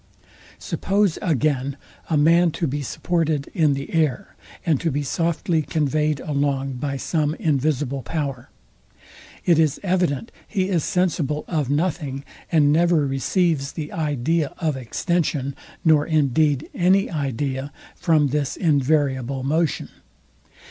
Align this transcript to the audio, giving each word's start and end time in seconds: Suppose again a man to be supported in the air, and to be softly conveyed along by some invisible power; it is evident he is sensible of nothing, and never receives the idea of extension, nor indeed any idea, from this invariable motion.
Suppose 0.57 1.19
again 1.21 1.77
a 2.09 2.17
man 2.17 2.49
to 2.53 2.65
be 2.65 2.81
supported 2.81 3.51
in 3.53 3.75
the 3.75 3.93
air, 3.93 4.35
and 4.65 4.81
to 4.81 4.89
be 4.89 5.03
softly 5.03 5.61
conveyed 5.61 6.19
along 6.19 6.77
by 6.77 6.97
some 6.97 7.35
invisible 7.35 8.01
power; 8.01 8.49
it 9.45 9.59
is 9.59 9.79
evident 9.83 10.31
he 10.47 10.69
is 10.69 10.83
sensible 10.83 11.45
of 11.47 11.69
nothing, 11.69 12.23
and 12.51 12.73
never 12.73 13.05
receives 13.05 13.73
the 13.73 13.91
idea 13.91 14.55
of 14.57 14.75
extension, 14.75 15.55
nor 15.85 16.07
indeed 16.07 16.67
any 16.73 17.07
idea, 17.07 17.71
from 17.95 18.29
this 18.29 18.55
invariable 18.57 19.43
motion. 19.43 19.89